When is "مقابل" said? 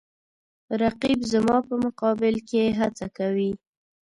1.85-2.35